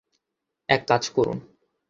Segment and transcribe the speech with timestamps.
[0.69, 1.37] এক কাজ করুন।